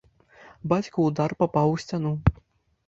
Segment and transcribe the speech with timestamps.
[0.71, 2.17] Бацькаў удар папаў у сцяну.